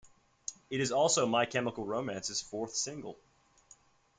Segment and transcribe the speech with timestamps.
[0.71, 3.19] It is also My Chemical Romance's fourth single.